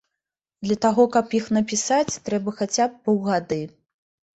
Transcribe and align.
Для 0.67 0.77
таго, 0.85 1.03
каб 1.17 1.37
іх 1.41 1.53
напісаць, 1.59 2.19
трэба 2.33 2.59
хаця 2.59 2.85
б 2.93 3.03
паўгады. 3.07 3.67